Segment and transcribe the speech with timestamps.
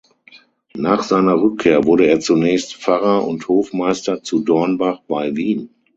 [0.73, 5.69] Nach seiner Rückkehr wurde er zunächst Pfarrer und Hofmeister zu Dornbach bei Wien.